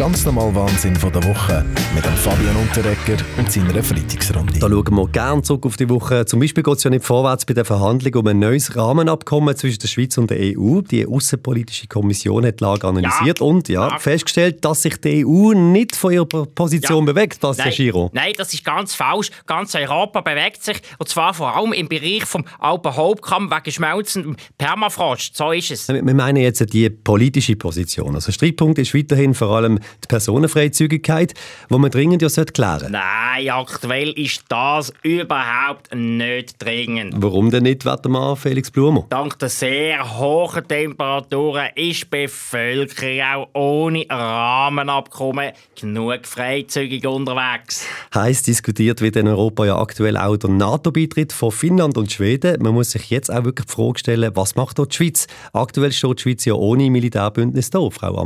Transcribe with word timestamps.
Der 0.00 0.06
ganz 0.06 0.24
normale 0.24 0.54
Wahnsinn 0.54 0.96
von 0.96 1.12
der 1.12 1.22
Woche 1.24 1.62
mit 1.94 2.02
dem 2.02 2.14
Fabian 2.14 2.56
Unterrecker 2.56 3.22
und 3.36 3.52
seiner 3.52 3.82
Freitagsrunde. 3.82 4.58
Da 4.58 4.66
schauen 4.70 4.94
wir 4.96 5.08
gerne 5.08 5.42
zurück 5.42 5.66
auf 5.66 5.76
die 5.76 5.90
Woche. 5.90 6.24
Zum 6.24 6.40
Beispiel 6.40 6.62
geht 6.62 6.74
es 6.78 6.84
ja 6.84 6.88
nicht 6.88 7.04
vorwärts 7.04 7.44
bei 7.44 7.52
der 7.52 7.66
Verhandlung 7.66 8.14
um 8.14 8.26
ein 8.28 8.38
neues 8.38 8.74
Rahmenabkommen 8.74 9.54
zwischen 9.58 9.78
der 9.80 9.88
Schweiz 9.88 10.16
und 10.16 10.30
der 10.30 10.38
EU. 10.58 10.80
Die 10.80 11.06
Außenpolitische 11.06 11.86
Kommission 11.86 12.46
hat 12.46 12.60
die 12.60 12.64
Lage 12.64 12.86
analysiert 12.88 13.40
Ja. 13.40 13.44
und 13.46 13.68
ja, 13.68 13.88
Ja. 13.88 13.98
festgestellt, 13.98 14.64
dass 14.64 14.80
sich 14.80 14.98
die 15.02 15.26
EU 15.26 15.52
nicht 15.52 15.94
von 15.94 16.14
ihrer 16.14 16.24
Position 16.24 17.06
Ja. 17.06 17.12
bewegt, 17.12 17.38
Bastian 17.42 17.68
Nein, 17.68 17.76
Giro. 17.76 18.10
nein, 18.14 18.32
das 18.38 18.54
ist 18.54 18.64
ganz 18.64 18.94
falsch. 18.94 19.30
Ganz 19.46 19.74
Europa 19.74 20.22
bewegt 20.22 20.64
sich. 20.64 20.80
Und 20.96 21.10
zwar 21.10 21.34
vor 21.34 21.54
allem 21.54 21.74
im 21.74 21.90
Bereich 21.90 22.24
vom 22.24 22.46
Alpenhauptkamm 22.58 23.50
wegen 23.50 23.70
schmelzendem 23.70 24.36
Permafrost. 24.56 25.36
So 25.36 25.52
ist 25.52 25.70
es. 25.70 25.88
Wir 25.88 26.02
meinen 26.02 26.38
jetzt 26.38 26.72
die 26.72 26.88
politische 26.88 27.54
Position. 27.56 28.14
Also 28.14 28.32
Streitpunkt 28.32 28.78
ist 28.78 28.94
weiterhin 28.94 29.34
vor 29.34 29.48
allem 29.54 29.78
die 30.02 30.08
Personenfreizügigkeit, 30.08 31.34
wo 31.68 31.78
man 31.78 31.90
dringend 31.90 32.22
ja 32.22 32.28
sollte 32.28 32.52
klären 32.52 32.92
Nein, 32.92 33.48
aktuell 33.50 34.10
ist 34.10 34.44
das 34.48 34.92
überhaupt 35.02 35.94
nicht 35.94 36.62
dringend. 36.62 37.14
Warum 37.16 37.50
denn 37.50 37.64
nicht, 37.64 37.84
Wettermann 37.84 38.36
Felix 38.36 38.70
Blumer? 38.70 39.06
Dank 39.10 39.38
der 39.38 39.48
sehr 39.48 40.18
hohen 40.18 40.66
Temperaturen 40.66 41.68
ist 41.74 42.04
die 42.04 42.06
Bevölkerung 42.10 43.20
auch 43.20 43.48
ohne 43.54 44.06
Rahmenabkommen 44.08 45.52
genug 45.78 46.26
freizügig 46.26 47.06
unterwegs. 47.06 47.86
Heiß 48.14 48.42
diskutiert 48.42 49.00
wird 49.00 49.16
in 49.16 49.28
Europa 49.28 49.66
ja 49.66 49.78
aktuell 49.78 50.16
auch 50.16 50.36
der 50.36 50.50
NATO-Beitritt 50.50 51.32
von 51.32 51.50
Finnland 51.50 51.96
und 51.96 52.12
Schweden. 52.12 52.62
Man 52.62 52.74
muss 52.74 52.92
sich 52.92 53.10
jetzt 53.10 53.30
auch 53.30 53.44
wirklich 53.44 53.66
die 53.66 53.72
Frage 53.72 53.98
stellen, 53.98 54.30
was 54.34 54.56
macht 54.56 54.78
dort 54.78 54.92
die 54.92 54.96
Schweiz? 54.96 55.26
Aktuell 55.52 55.92
steht 55.92 56.18
die 56.18 56.22
Schweiz 56.22 56.44
ja 56.44 56.54
ohne 56.54 56.90
Militärbündnis 56.90 57.70
da, 57.70 57.88
Frau 57.90 58.24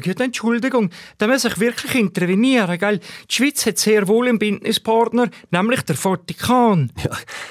gut, 0.00 0.20
Entschuldigung, 0.20 0.90
da 1.18 1.26
muss 1.26 1.44
ich 1.44 1.58
wirklich 1.58 1.94
intervenieren, 1.94 2.78
gell? 2.78 3.00
Die 3.30 3.34
Schweiz 3.34 3.66
hat 3.66 3.78
sehr 3.78 4.08
wohl 4.08 4.28
einen 4.28 4.38
Bündnispartner, 4.38 5.28
nämlich 5.50 5.82
der 5.82 5.96
Vatikan. 5.96 6.92
Ja, 7.02 7.10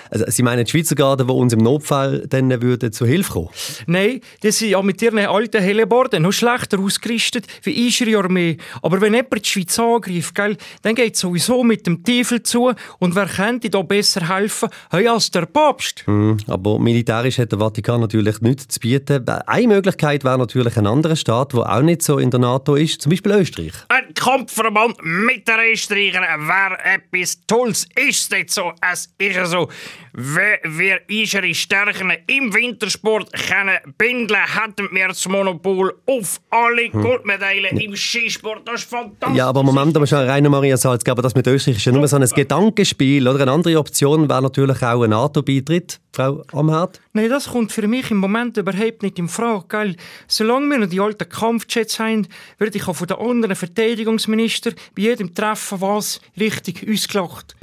also 0.10 0.26
Sie 0.28 0.44
meinen 0.44 0.66
die 0.66 0.72
Schweizer 0.72 0.96
Garde, 0.96 1.26
die 1.26 1.32
uns 1.32 1.54
im 1.54 1.60
Notfall 1.60 2.26
dann 2.28 2.62
würden 2.62 2.92
zu 2.92 3.06
Hilfe 3.06 3.32
kommen? 3.34 3.50
Nein, 3.88 4.22
die 4.44 4.52
sind 4.52 4.70
ja 4.70 4.82
mit 4.82 5.02
ihren 5.02 5.20
alten 5.20 5.62
Helleborden 5.62 6.24
noch 6.24 6.32
schlechter 6.32 6.80
ausgerüstet 6.80 7.48
wie 7.64 7.86
unsere 7.86 8.18
Armee. 8.18 8.58
Aber 8.82 9.02
wenn 9.02 9.14
jemand 9.14 9.46
die 9.46 9.50
Schweiz 9.50 9.78
angreift, 9.80 10.36
gell, 10.36 10.58
dann 10.82 10.96
geht 10.96 11.16
es 11.16 11.22
sowieso 11.22 11.64
mit 11.64 11.88
dem 11.88 12.04
Teufel 12.04 12.44
zu. 12.44 12.72
Und 13.00 13.16
wer 13.16 13.28
könnte 13.28 13.70
da 13.70 13.82
besser 13.82 14.28
helfen 14.28 14.70
hey, 14.90 15.08
als 15.08 15.32
der 15.32 15.46
Papst? 15.46 16.06
Hm, 16.06 16.38
aber 16.48 16.80
militärisch 16.80 17.38
hat 17.40 17.52
der 17.52 17.60
Vatikan 17.60 18.02
natürlich 18.02 18.42
nichts 18.42 18.68
zu 18.68 18.80
bieten. 18.80 19.28
Eine 19.28 19.68
Möglichkeit 19.68 20.24
wäre 20.24 20.38
natürlich 20.38 20.78
ein 20.78 20.88
anderer 20.88 21.16
Staat, 21.16 21.54
der 21.54 21.72
auch 21.72 21.82
nicht 21.82 22.02
so 22.02 22.18
in 22.18 22.32
der 22.32 22.40
NATO 22.40 22.76
ist, 22.76 23.02
zum 23.02 23.10
Beispiel 23.10 23.31
Österreich. 23.40 23.74
Ein 24.02 24.14
Kampfverband 24.16 24.98
mit 25.04 25.48
den 25.48 25.60
Österreichern 25.72 26.24
wäre 26.48 26.78
etwas 26.84 27.40
Tolles. 27.46 27.88
Ist 27.96 28.22
es 28.22 28.30
nicht 28.32 28.50
so? 28.50 28.74
Es 28.82 29.14
ist 29.18 29.36
ja 29.36 29.46
so. 29.46 29.70
Wenn 30.14 30.58
wir 30.78 31.02
unsere 31.10 31.54
Stärken 31.54 32.12
im 32.28 32.54
Wintersport 32.54 33.32
können 33.32 33.78
bündeln, 33.98 34.42
hätten 34.42 34.90
wir 34.92 35.10
das 35.10 35.26
Monopol 35.28 35.94
auf 36.06 36.42
alle 36.50 36.90
Goldmedaillen 36.90 37.78
im 37.78 37.96
Skisport. 37.96 38.68
Das 38.68 38.82
ist 38.82 38.90
fantastisch. 38.90 39.38
Ja, 39.38 39.48
aber 39.48 39.64
Moment, 39.64 39.96
aber 39.96 40.08
schon 40.08 40.20
Rainer 40.20 40.50
Maria 40.50 40.76
Salzgeber, 40.76 41.22
das 41.22 41.36
mit 41.36 41.48
Österreich 41.48 41.78
ist 41.78 41.86
ja 41.86 41.92
nur 41.92 42.08
so 42.08 42.18
ein 42.18 42.26
Gedankenspiel. 42.26 43.26
Oder? 43.28 43.42
Eine 43.42 43.52
andere 43.52 43.78
Option 43.78 44.28
wäre 44.28 44.42
natürlich 44.42 44.82
auch 44.84 45.04
ein 45.04 45.12
NATO-Beitritt, 45.12 46.02
Frau 46.12 46.44
Amherd. 46.52 47.00
Nein, 47.14 47.30
das 47.30 47.48
kommt 47.48 47.72
für 47.72 47.88
mich 47.88 48.12
im 48.12 48.18
Moment 48.18 48.58
überhaupt 48.58 49.04
nicht 49.04 49.18
in 49.18 49.30
Frage, 49.30 49.66
gell? 49.70 49.96
Solange 50.28 50.70
wir 50.72 50.78
noch 50.80 50.90
die 50.90 51.00
alten 51.00 51.30
Kampfjets 51.30 52.00
haben, 52.00 52.28
würde 52.58 52.78
ich 52.78 52.88
auch 52.88 52.96
von 52.96 53.08
den 53.08 53.18
anderen 53.18 53.56
Verteidigungsministern 54.02 54.74
bei 54.96 55.04
jedem 55.04 55.34
Treffen 55.34 55.82
was 55.82 56.20
richtig 56.40 56.88
ausgelacht. 56.90 57.56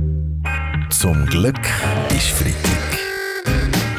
Zum 0.90 1.26
Glück 1.26 1.58
ist 2.10 2.30
Freitag. 2.30 2.98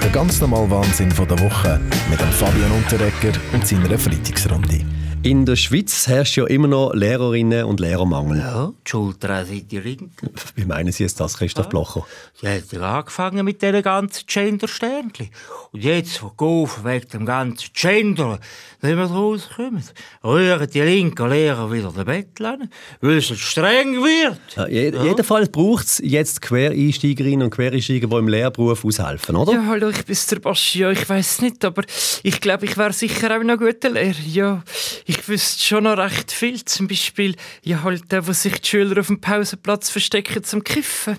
Der 0.01 0.09
ganz 0.11 0.39
normale 0.39 0.69
Wahnsinn 0.69 1.11
von 1.11 1.27
der 1.27 1.39
Woche 1.39 1.79
mit 2.09 2.19
dem 2.19 2.31
Fabian 2.31 2.71
Unterrecker 2.71 3.37
und 3.53 3.67
seiner 3.67 3.97
Freitagsrunde. 3.97 4.85
In 5.21 5.45
der 5.45 5.57
Schweiz 5.57 6.07
herrscht 6.07 6.37
ja 6.37 6.45
immer 6.47 6.69
noch 6.69 6.93
Lehrerinnen 6.93 7.65
und 7.65 7.81
Lehrermangel. 7.81 8.39
Ja, 8.39 8.71
die 8.85 8.89
Schulter 8.89 9.43
sind 9.43 9.69
die 9.69 9.77
Ring. 9.77 10.11
Wie 10.55 10.63
meinen 10.63 10.93
Sie 10.93 11.03
jetzt 11.03 11.19
das, 11.19 11.37
Christoph 11.37 11.67
Blocher? 11.67 12.05
Sie 12.39 12.47
hat 12.47 12.71
ja 12.71 12.99
angefangen 12.99 13.43
mit 13.43 13.61
diesen 13.61 13.81
ganzen 13.81 14.23
Gender-Sternchen. 14.25 15.29
Und 15.73 15.83
jetzt, 15.83 16.23
wo 16.23 16.29
Golf 16.29 16.85
wegen 16.85 17.09
dem 17.09 17.25
ganzen 17.25 17.69
Gender, 17.73 18.39
wenn 18.79 18.97
wir 18.97 19.05
rauskommen, 19.05 19.83
rühren 20.23 20.69
die 20.69 20.81
linken 20.81 21.29
Lehrer 21.29 21.69
wieder 21.69 21.91
den 21.91 22.05
Bettel 22.05 22.45
an, 22.45 22.69
weil 23.01 23.17
es 23.17 23.25
streng 23.25 23.95
wird. 23.95 24.39
Ja, 24.55 24.67
je 24.67 24.93
Jedenfalls 25.03 25.49
braucht 25.49 25.85
es 25.85 26.01
jetzt 26.01 26.41
Quereinsteigerinnen 26.41 27.43
und 27.43 27.49
Quereinsteiger, 27.49 28.07
die 28.07 28.15
im 28.15 28.29
Lehrberuf 28.29 28.85
aushelfen, 28.85 29.35
oder? 29.35 29.51
Ja, 29.51 29.65
hallo, 29.67 29.89
ich 29.89 30.05
bin 30.05 30.17
der 30.31 30.39
Bastian. 30.39 30.93
Ich 30.93 31.07
weiß 31.09 31.41
nicht, 31.41 31.63
aber 31.65 31.83
ich 32.23 32.39
glaube, 32.39 32.65
ich 32.65 32.77
wäre 32.77 32.93
sicher 32.93 33.37
auch 33.37 33.43
noch 33.43 33.59
ein 33.59 33.59
guter 33.59 33.89
Lehrer. 33.89 34.15
Ja, 34.25 34.63
ich 35.09 35.27
wüsste 35.27 35.63
schon 35.63 35.85
noch 35.85 35.97
recht 35.97 36.31
viel. 36.31 36.63
Zum 36.65 36.87
Beispiel, 36.87 37.35
ja, 37.63 37.81
halt 37.81 38.11
der, 38.11 38.27
wo 38.27 38.31
sich 38.31 38.61
die 38.61 38.67
Schüler 38.67 38.99
auf 38.99 39.07
dem 39.07 39.19
Pausenplatz 39.19 39.89
verstecken 39.89 40.43
zum 40.43 40.63
Kiffen. 40.63 41.17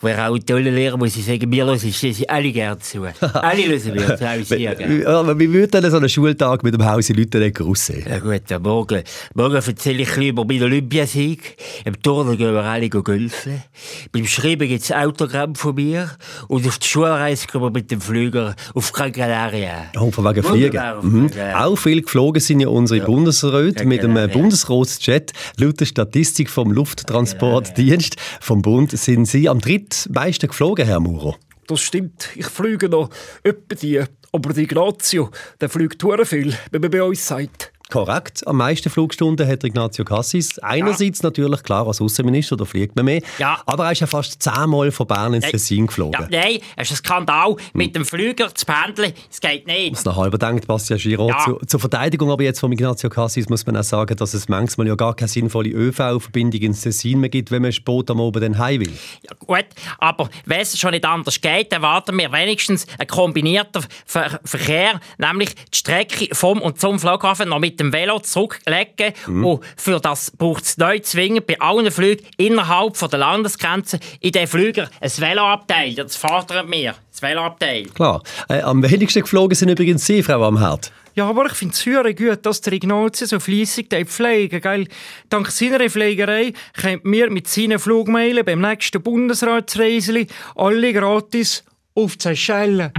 Ich 0.00 0.04
wäre 0.04 0.28
auch 0.30 0.34
ein 0.34 0.46
toller 0.46 0.70
Lehrer, 0.70 0.96
muss 0.96 1.14
ich 1.14 1.26
sagen. 1.26 1.52
Wir 1.52 1.66
hören 1.66 1.78
sie 1.78 2.26
alle 2.26 2.50
gerne 2.52 2.78
zu. 2.78 3.02
alle 3.02 3.64
hören 3.66 3.94
mir 3.94 4.16
zu, 4.16 4.26
auch 4.26 4.44
sehr 4.46 4.74
gerne. 4.74 5.06
Aber 5.06 5.38
wie 5.38 5.52
würde 5.52 5.78
denn 5.78 5.90
so 5.90 5.98
ein 5.98 6.08
Schultag 6.08 6.62
mit 6.62 6.72
dem 6.72 6.82
Haus 6.86 7.10
in 7.10 7.16
Lüttenegger 7.16 7.66
aussehen? 7.66 8.06
Ja 8.08 8.18
gut, 8.18 8.50
am 8.50 8.62
Morgen, 8.62 9.02
morgen 9.34 9.56
erzähle 9.56 10.00
ich 10.00 10.08
ein 10.08 10.14
bisschen 10.14 10.28
über 10.30 10.46
meinen 10.46 10.62
Olympiasieg. 10.62 11.54
Im 11.84 12.00
Turnen 12.00 12.38
gehen 12.38 12.54
wir 12.54 12.64
alle 12.64 12.88
golfen. 12.88 13.62
Beim 14.10 14.26
Schreiben 14.26 14.68
gibt 14.68 14.84
es 14.84 14.90
Autogramm 14.90 15.54
von 15.54 15.74
mir. 15.74 16.10
Und 16.48 16.66
auf 16.66 16.78
die 16.78 16.86
Schulreise 16.88 17.46
gehen 17.46 17.60
wir 17.60 17.70
mit 17.70 17.90
dem 17.90 18.00
Flüger 18.00 18.56
auf 18.72 18.92
Gran 18.92 19.12
Canaria. 19.12 19.90
Oh, 20.00 20.10
von 20.10 20.24
wegen 20.24 20.42
Fliegen. 20.42 20.80
Mhm. 21.02 21.30
Auch 21.54 21.76
viel 21.76 22.00
geflogen 22.00 22.40
sind 22.40 22.60
ja 22.60 22.68
unsere 22.68 23.04
Bundesräte 23.04 23.82
Ja, 23.82 23.86
mit 23.86 24.02
dem 24.02 24.16
ja. 24.16 24.28
Bundesratsjet. 24.28 25.34
Laut 25.58 25.78
der 25.78 25.84
Statistik 25.84 26.48
vom 26.48 26.72
Lufttransportdienst 26.72 28.16
vom 28.40 28.62
Bund 28.62 28.92
sind 28.92 29.26
Sie 29.26 29.46
am 29.46 29.60
drittmeisten 29.90 30.48
geflogen, 30.48 30.86
Herr 30.86 31.00
Maurer. 31.00 31.36
Das 31.66 31.80
stimmt. 31.80 32.30
Ich 32.34 32.46
fliege 32.46 32.88
noch 32.88 33.10
etwa 33.42 33.74
die. 33.74 34.02
Aber 34.32 34.52
die 34.52 34.62
Ignazio, 34.62 35.30
der 35.60 35.68
fliegt 35.68 36.02
viel, 36.24 36.54
wenn 36.70 36.80
man 36.80 36.90
bei 36.90 37.02
uns 37.02 37.26
sagt. 37.26 37.72
Korrekt. 37.90 38.46
Am 38.46 38.56
meisten 38.56 38.88
Flugstunden 38.88 39.46
hat 39.48 39.64
Ignazio 39.64 40.04
Cassis. 40.04 40.58
Einerseits 40.60 41.22
natürlich 41.22 41.62
klar 41.64 41.86
als 41.86 42.00
Außenminister, 42.00 42.56
da 42.56 42.64
fliegt 42.64 42.94
man 42.94 43.04
mehr. 43.04 43.20
Ja. 43.38 43.60
Aber 43.66 43.86
er 43.86 43.92
ist 43.92 44.00
ja 44.00 44.06
fast 44.06 44.40
zehnmal 44.40 44.92
von 44.92 45.08
Bern 45.08 45.34
ins 45.34 45.46
Tessin 45.46 45.88
geflogen. 45.88 46.28
Ja, 46.30 46.40
nein, 46.40 46.58
es 46.76 46.90
ist 46.90 46.92
ein 46.92 47.04
Skandal. 47.04 47.56
Mit 47.72 47.96
dem 47.96 48.04
Flüger 48.04 48.54
zu 48.54 48.64
pendeln, 48.64 49.12
es 49.28 49.40
geht 49.40 49.66
nicht. 49.66 49.92
Was 49.92 50.04
noch 50.04 50.16
halber 50.16 50.38
denkt, 50.38 50.68
Bastian 50.68 51.00
Giraud. 51.00 51.30
Ja. 51.30 51.44
Zu, 51.44 51.58
zur 51.66 51.80
Verteidigung 51.80 52.30
aber 52.30 52.44
jetzt 52.44 52.60
von 52.60 52.70
Ignazio 52.70 53.10
Cassis 53.10 53.48
muss 53.48 53.66
man 53.66 53.76
auch 53.76 53.82
sagen, 53.82 54.16
dass 54.16 54.34
es 54.34 54.48
manchmal 54.48 54.86
ja 54.86 54.94
gar 54.94 55.14
keine 55.14 55.28
sinnvolle 55.28 55.70
ÖV-Verbindung 55.70 56.60
ins 56.60 56.82
Tessin 56.82 57.18
mehr 57.18 57.30
gibt, 57.30 57.50
wenn 57.50 57.62
man 57.62 57.72
Sport 57.72 58.10
am 58.10 58.20
Oben 58.20 58.40
dann 58.40 58.58
heim 58.58 58.80
will. 58.80 58.92
Ja, 59.22 59.34
gut, 59.38 59.66
aber 59.98 60.30
wenn 60.46 60.60
es 60.60 60.78
schon 60.78 60.92
nicht 60.92 61.04
anders 61.04 61.40
geht, 61.40 61.72
dann 61.72 61.82
warten 61.82 62.16
wir 62.16 62.30
wenigstens 62.30 62.86
einen 62.98 63.08
kombinierten 63.08 63.84
Ver 64.06 64.40
Verkehr, 64.44 65.00
nämlich 65.18 65.54
die 65.54 65.78
Strecke 65.78 66.28
vom 66.34 66.60
und 66.62 66.80
zum 66.80 67.00
Flughafen 67.00 67.48
noch 67.48 67.58
mit 67.58 67.79
dem 67.80 67.92
Velo 67.92 68.20
zurücklegen. 68.20 69.14
Und 69.26 69.64
für 69.76 69.98
das 70.00 70.30
braucht 70.30 70.64
es 70.64 70.78
neu 70.78 70.98
zwingend 71.00 71.46
bei 71.46 71.60
allen 71.60 71.90
Flügen 71.90 72.24
innerhalb 72.36 72.96
von 72.96 73.10
der 73.10 73.18
Landesgrenze 73.18 73.98
in 74.20 74.32
den 74.32 74.46
Flüger 74.46 74.88
ein 75.00 75.10
Veloabteil. 75.10 75.94
Das 75.94 76.16
fordern 76.16 76.70
wir, 76.70 76.94
das 77.10 77.22
Veloabteil. 77.22 77.86
Klar. 77.86 78.22
Äh, 78.48 78.60
am 78.60 78.82
wenigsten 78.82 79.22
geflogen 79.22 79.56
sind 79.56 79.70
übrigens 79.70 80.06
Sie, 80.06 80.22
Frau 80.22 80.44
Amherd. 80.44 80.92
Ja, 81.14 81.28
aber 81.28 81.46
ich 81.46 81.52
finde 81.52 81.74
es 81.74 81.80
sehr 81.80 82.14
gut, 82.14 82.46
dass 82.46 82.60
der 82.60 82.72
Ignazio 82.74 83.26
so 83.26 83.40
fleissig 83.40 83.88
pflegen 84.06 84.60
gell? 84.60 84.86
Dank 85.28 85.50
seiner 85.50 85.90
Pflegerei 85.90 86.52
können 86.74 87.00
wir 87.04 87.30
mit 87.30 87.48
seinen 87.48 87.78
Flugmeilen 87.78 88.44
beim 88.44 88.60
nächsten 88.60 89.02
Bundesratsreiseli 89.02 90.28
alle 90.54 90.92
gratis 90.92 91.64
auf 91.94 92.16
die 92.16 92.22
Seychellen. 92.22 92.92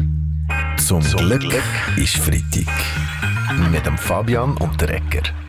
Zum 0.77 1.01
Glück 1.01 1.53
ist 1.95 2.17
Freitag. 2.17 3.00
Mit 3.57 3.85
dem 3.85 3.97
Fabian 3.97 4.55
Unterrecker. 4.57 5.33